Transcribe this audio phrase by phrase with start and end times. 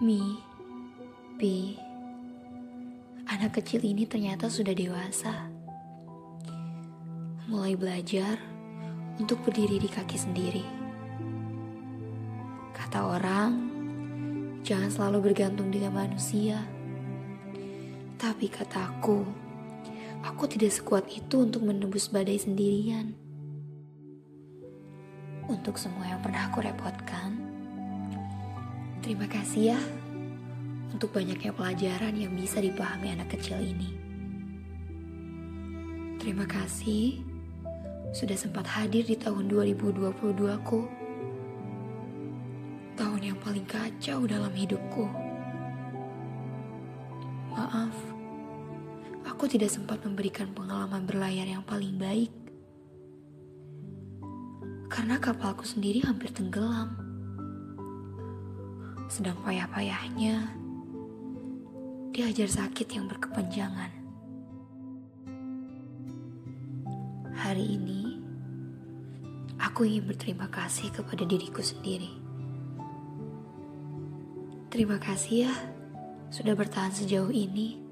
[0.00, 0.40] Mi,
[1.36, 1.76] Pi,
[3.28, 5.52] anak kecil ini ternyata sudah dewasa.
[7.44, 8.40] Mulai belajar
[9.20, 10.64] untuk berdiri di kaki sendiri.
[12.72, 13.52] Kata orang,
[14.64, 16.64] jangan selalu bergantung dengan manusia.
[18.16, 19.20] Tapi kataku,
[20.24, 23.12] aku tidak sekuat itu untuk menembus badai sendirian.
[25.44, 27.49] Untuk semua yang pernah aku repotkan,
[29.00, 29.80] terima kasih ya
[30.92, 33.96] untuk banyaknya pelajaran yang bisa dipahami anak kecil ini.
[36.20, 37.24] Terima kasih
[38.12, 40.12] sudah sempat hadir di tahun 2022
[40.68, 40.84] ku.
[43.00, 45.08] Tahun yang paling kacau dalam hidupku.
[47.56, 47.96] Maaf,
[49.24, 52.28] aku tidak sempat memberikan pengalaman berlayar yang paling baik.
[54.92, 57.09] Karena kapalku sendiri hampir tenggelam.
[59.10, 60.38] Sedang payah-payahnya,
[62.14, 63.90] diajar sakit yang berkepanjangan.
[67.34, 68.22] Hari ini,
[69.58, 72.06] aku ingin berterima kasih kepada diriku sendiri.
[74.70, 75.54] Terima kasih ya,
[76.30, 77.82] sudah bertahan sejauh ini.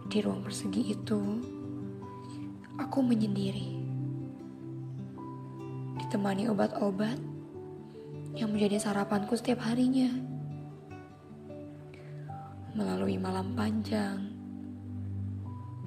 [0.06, 1.42] Di ruang persegi itu,
[2.78, 3.82] aku menyendiri,
[5.98, 7.37] ditemani obat-obat
[8.38, 10.06] yang menjadi sarapanku setiap harinya.
[12.78, 14.30] Melalui malam panjang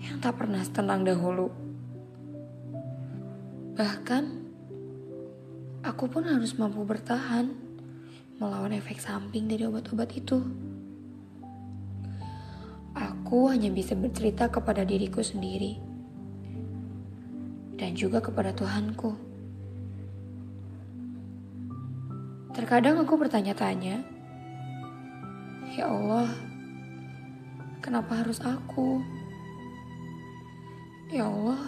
[0.04, 1.48] yang tak pernah tenang dahulu.
[3.80, 4.24] Bahkan,
[5.88, 7.56] aku pun harus mampu bertahan
[8.36, 10.44] melawan efek samping dari obat-obat itu.
[12.92, 15.80] Aku hanya bisa bercerita kepada diriku sendiri
[17.80, 19.31] dan juga kepada Tuhanku.
[22.52, 24.04] Terkadang aku bertanya-tanya,
[25.72, 26.28] "Ya Allah,
[27.80, 29.00] kenapa harus aku?
[31.08, 31.64] Ya Allah,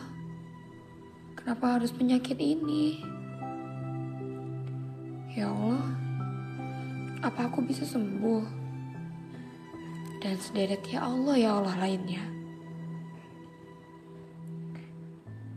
[1.40, 3.00] kenapa harus penyakit ini?
[5.32, 5.88] Ya Allah,
[7.24, 8.44] apa aku bisa sembuh?"
[10.20, 12.24] Dan sederet ya Allah, ya Allah lainnya.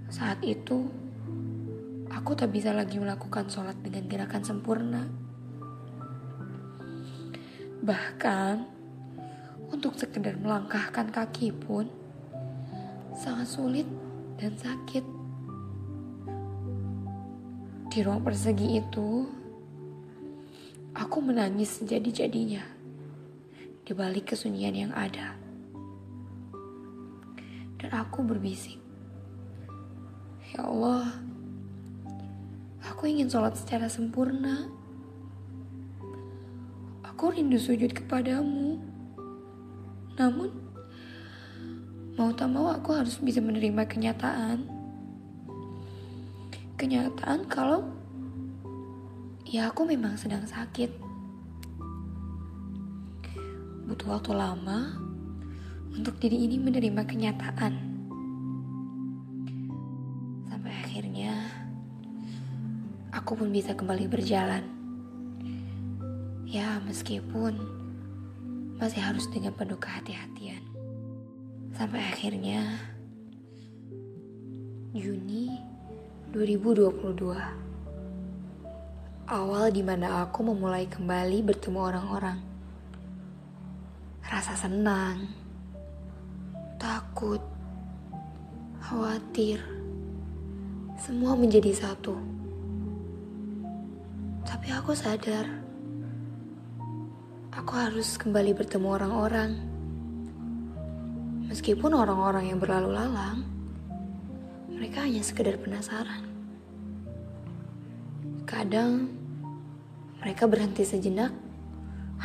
[0.06, 0.86] Saat itu,
[2.26, 5.06] aku tak bisa lagi melakukan sholat dengan gerakan sempurna.
[7.86, 8.54] Bahkan,
[9.70, 11.86] untuk sekedar melangkahkan kaki pun
[13.14, 13.86] sangat sulit
[14.42, 15.06] dan sakit.
[17.94, 19.30] Di ruang persegi itu,
[20.98, 22.66] aku menangis sejadi-jadinya
[23.86, 25.38] di balik kesunyian yang ada.
[27.78, 28.82] Dan aku berbisik,
[30.50, 31.25] Ya Allah,
[32.94, 34.70] Aku ingin sholat secara sempurna.
[37.02, 38.78] Aku rindu sujud kepadamu.
[40.14, 40.50] Namun,
[42.14, 44.70] mau tak mau aku harus bisa menerima kenyataan.
[46.76, 47.82] Kenyataan kalau
[49.42, 50.92] ya aku memang sedang sakit.
[53.90, 54.94] Butuh waktu lama
[55.90, 57.96] untuk diri ini menerima kenyataan.
[63.16, 64.60] Aku pun bisa kembali berjalan.
[66.44, 67.56] Ya, meskipun
[68.76, 70.60] masih harus dengan penuh kehati-hatian.
[71.72, 72.76] Sampai akhirnya
[74.92, 75.56] Juni
[76.36, 77.40] 2022.
[79.26, 82.38] Awal di mana aku memulai kembali bertemu orang-orang.
[84.28, 85.24] Rasa senang,
[86.76, 87.40] takut,
[88.84, 89.58] khawatir,
[91.00, 92.35] semua menjadi satu.
[94.66, 95.46] Tapi aku sadar,
[97.54, 99.50] aku harus kembali bertemu orang-orang.
[101.46, 103.46] Meskipun orang-orang yang berlalu lalang,
[104.66, 106.26] mereka hanya sekedar penasaran.
[108.42, 109.06] Kadang
[110.18, 111.30] mereka berhenti sejenak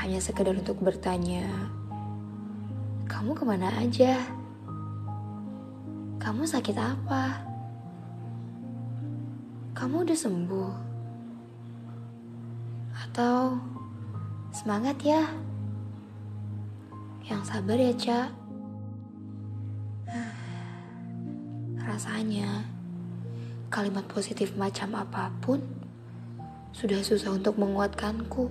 [0.01, 1.45] hanya sekedar untuk bertanya,
[3.05, 4.17] "Kamu ke mana aja?
[6.17, 7.53] Kamu sakit apa?"
[9.77, 10.90] kamu udah sembuh?
[13.11, 13.59] Atau
[14.55, 15.27] semangat ya?
[17.27, 18.29] Yang sabar ya, Cak.
[21.83, 22.63] Rasanya
[23.67, 25.59] kalimat positif macam apa pun
[26.71, 28.47] sudah susah untuk menguatkanku.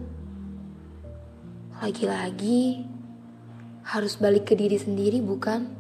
[1.81, 2.85] Lagi-lagi
[3.81, 5.73] harus balik ke diri sendiri bukan?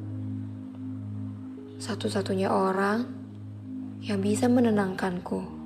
[1.76, 3.04] Satu-satunya orang
[4.00, 5.59] yang bisa menenangkanku.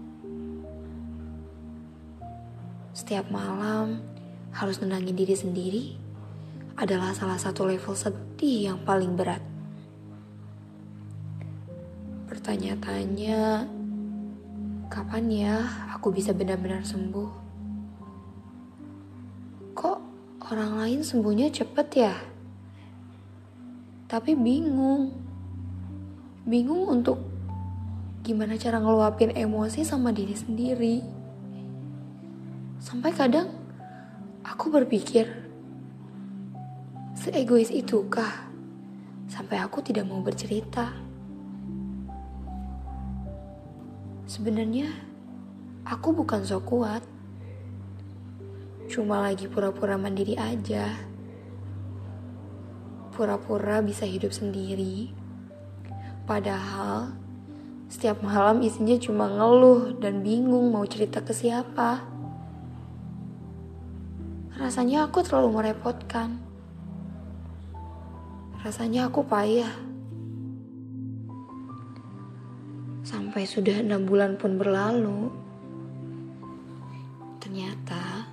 [3.05, 4.01] Setiap malam
[4.56, 5.85] harus nenangin diri sendiri
[6.73, 9.45] adalah salah satu level sedih yang paling berat.
[12.25, 13.69] Bertanya-tanya,
[14.89, 17.29] kapan ya aku bisa benar-benar sembuh?
[19.77, 19.99] Kok
[20.49, 22.17] orang lain sembuhnya cepet ya?
[24.09, 25.12] Tapi bingung.
[26.49, 27.21] Bingung untuk
[28.25, 31.24] gimana cara ngeluapin emosi sama diri sendiri.
[32.94, 33.50] Sampai kadang
[34.46, 35.26] aku berpikir,
[37.19, 38.46] seegois itukah
[39.26, 40.94] sampai aku tidak mau bercerita.
[44.31, 44.94] Sebenarnya
[45.82, 47.02] aku bukan so kuat.
[48.87, 50.94] Cuma lagi pura-pura mandiri aja.
[53.11, 55.11] Pura-pura bisa hidup sendiri.
[56.31, 57.11] Padahal
[57.90, 62.13] setiap malam isinya cuma ngeluh dan bingung mau cerita ke siapa.
[64.64, 66.40] Rasanya aku terlalu merepotkan.
[68.64, 69.69] Rasanya aku payah.
[73.05, 75.28] Sampai sudah enam bulan pun berlalu,
[77.37, 78.25] ternyata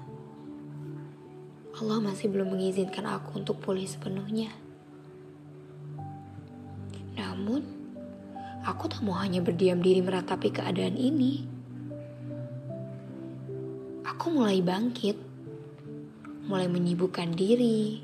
[1.76, 4.56] Allah masih belum mengizinkan aku untuk pulih sepenuhnya.
[7.20, 7.82] Namun,
[8.62, 11.42] Aku tak mau hanya berdiam diri meratapi keadaan ini.
[14.06, 15.18] Aku mulai bangkit,
[16.52, 18.04] mulai menyibukkan diri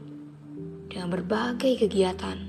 [0.88, 2.40] dengan berbagai kegiatan,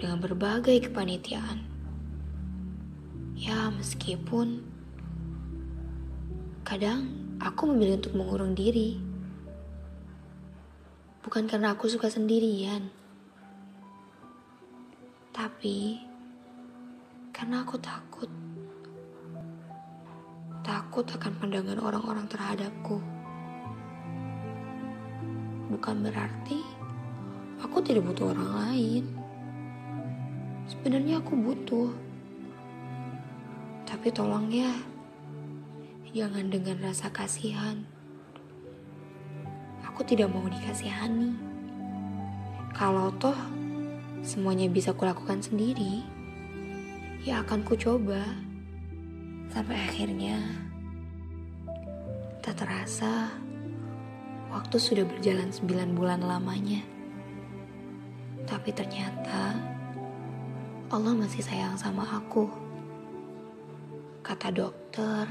[0.00, 1.60] dengan berbagai kepanitiaan.
[3.36, 4.64] Ya, meskipun
[6.64, 7.04] kadang
[7.36, 8.96] aku memilih untuk mengurung diri,
[11.20, 12.88] bukan karena aku suka sendirian,
[15.36, 16.00] tapi
[17.28, 18.32] karena aku takut.
[20.64, 23.21] Takut akan pandangan orang-orang terhadapku.
[25.72, 26.60] Bukan berarti
[27.64, 29.04] aku tidak butuh orang lain.
[30.68, 31.88] Sebenarnya aku butuh.
[33.88, 34.68] Tapi tolong ya,
[36.12, 37.88] jangan dengan rasa kasihan.
[39.88, 41.32] Aku tidak mau dikasihani.
[42.76, 43.36] Kalau toh
[44.20, 46.04] semuanya bisa kulakukan sendiri,
[47.24, 48.20] ya akan ku coba
[49.52, 50.40] sampai akhirnya
[52.40, 53.28] tak terasa
[54.72, 56.80] waktu sudah berjalan sembilan bulan lamanya
[58.48, 59.52] tapi ternyata
[60.88, 62.48] Allah masih sayang sama aku
[64.24, 65.28] kata dokter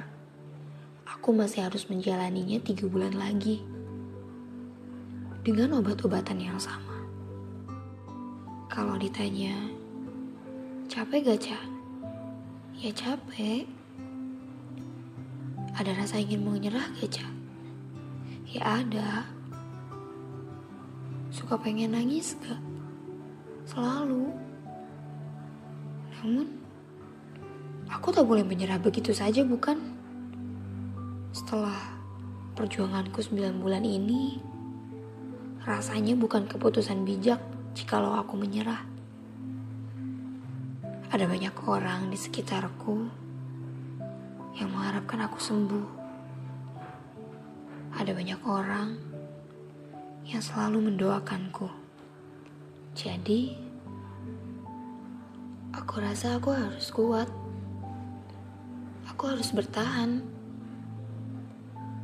[1.10, 3.66] aku masih harus menjalaninya tiga bulan lagi
[5.42, 7.02] dengan obat-obatan yang sama
[8.70, 9.58] kalau ditanya
[10.86, 11.66] capek gak cak
[12.82, 13.70] Ya capek.
[15.78, 17.41] Ada rasa ingin menyerah gak, Cak?
[18.52, 19.24] Ya ada.
[21.32, 22.60] Suka pengen nangis gak?
[23.64, 24.28] Selalu.
[26.20, 26.48] Namun,
[27.88, 29.80] aku tak boleh menyerah begitu saja, bukan?
[31.32, 31.80] Setelah
[32.60, 34.44] perjuanganku 9 bulan ini,
[35.64, 37.40] rasanya bukan keputusan bijak
[37.72, 38.84] jikalau aku menyerah.
[41.08, 43.08] Ada banyak orang di sekitarku
[44.60, 46.01] yang mengharapkan aku sembuh.
[48.02, 48.98] Ada banyak orang
[50.26, 51.70] yang selalu mendoakanku.
[52.98, 53.54] Jadi,
[55.70, 57.30] aku rasa aku harus kuat.
[59.06, 60.18] Aku harus bertahan.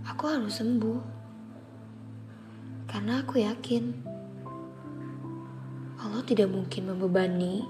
[0.06, 1.02] Aku harus sembuh.
[2.86, 3.84] Karena aku yakin
[5.98, 7.66] Allah tidak mungkin membebani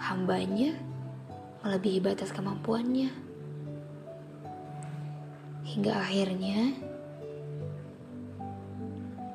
[0.00, 0.72] hambanya
[1.60, 3.12] melebihi batas kemampuannya.
[5.68, 6.87] Hingga akhirnya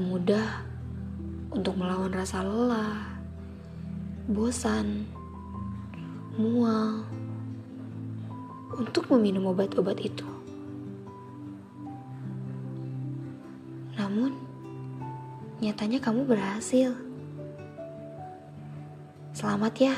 [0.00, 0.64] mudah
[1.52, 3.04] untuk melawan rasa lelah,
[4.24, 5.04] bosan,
[6.36, 7.04] mual,
[8.72, 10.24] untuk meminum obat-obat itu.
[14.00, 14.32] Namun,
[15.60, 16.96] nyatanya kamu berhasil.
[19.36, 19.94] Selamat ya.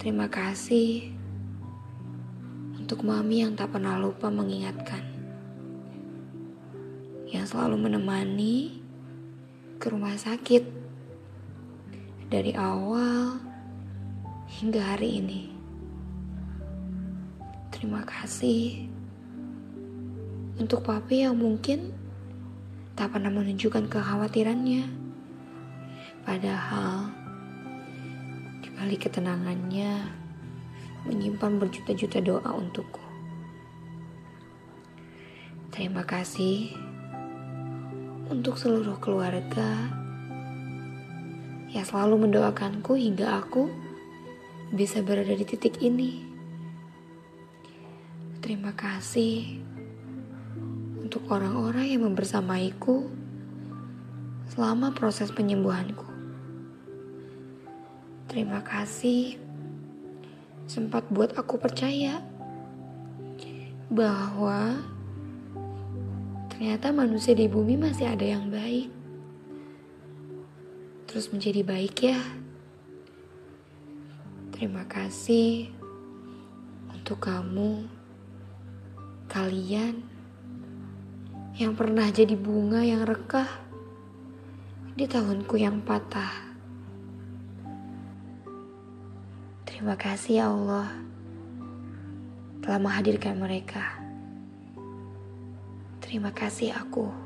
[0.00, 1.08] Terima kasih
[2.76, 5.13] untuk mami yang tak pernah lupa mengingatkan
[7.34, 8.78] yang selalu menemani
[9.82, 10.62] ke rumah sakit
[12.30, 13.42] dari awal
[14.46, 15.50] hingga hari ini.
[17.74, 18.86] Terima kasih
[20.62, 21.90] untuk papi yang mungkin
[22.94, 24.86] tak pernah menunjukkan kekhawatirannya.
[26.22, 27.10] Padahal
[28.62, 30.06] di balik ketenangannya
[31.02, 33.02] menyimpan berjuta-juta doa untukku.
[35.74, 36.93] Terima kasih
[38.32, 39.92] untuk seluruh keluarga
[41.68, 43.68] yang selalu mendoakanku hingga aku
[44.72, 46.24] bisa berada di titik ini.
[48.40, 49.60] Terima kasih
[51.04, 53.10] untuk orang-orang yang membersamaiku
[54.48, 56.06] selama proses penyembuhanku.
[58.30, 59.36] Terima kasih
[60.64, 62.24] sempat buat aku percaya
[63.92, 64.80] bahwa
[66.54, 68.86] Ternyata manusia di bumi masih ada yang baik.
[71.10, 72.22] Terus menjadi baik ya.
[74.54, 75.66] Terima kasih
[76.94, 77.90] untuk kamu,
[79.26, 79.98] kalian
[81.58, 83.50] yang pernah jadi bunga yang rekah
[84.94, 86.54] di tahunku yang patah.
[89.66, 90.86] Terima kasih ya Allah
[92.62, 94.03] telah menghadirkan mereka.
[96.14, 97.23] Terima kasih aku.